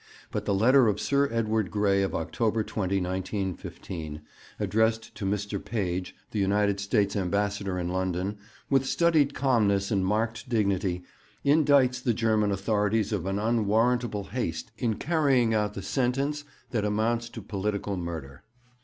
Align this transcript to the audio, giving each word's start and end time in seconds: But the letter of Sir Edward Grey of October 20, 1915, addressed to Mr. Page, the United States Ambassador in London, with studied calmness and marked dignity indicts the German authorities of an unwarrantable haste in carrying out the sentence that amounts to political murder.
But 0.31 0.45
the 0.45 0.53
letter 0.55 0.87
of 0.87 0.99
Sir 0.99 1.29
Edward 1.31 1.69
Grey 1.69 2.01
of 2.01 2.15
October 2.15 2.63
20, 2.63 2.99
1915, 3.01 4.21
addressed 4.59 5.13
to 5.13 5.25
Mr. 5.27 5.63
Page, 5.63 6.15
the 6.31 6.39
United 6.39 6.79
States 6.79 7.15
Ambassador 7.15 7.77
in 7.77 7.87
London, 7.89 8.39
with 8.67 8.87
studied 8.87 9.35
calmness 9.35 9.91
and 9.91 10.03
marked 10.03 10.49
dignity 10.49 11.03
indicts 11.45 12.01
the 12.01 12.15
German 12.15 12.51
authorities 12.51 13.13
of 13.13 13.27
an 13.27 13.37
unwarrantable 13.37 14.23
haste 14.23 14.71
in 14.79 14.95
carrying 14.95 15.53
out 15.53 15.75
the 15.75 15.83
sentence 15.83 16.45
that 16.71 16.83
amounts 16.83 17.29
to 17.29 17.39
political 17.39 17.95
murder. 17.95 18.41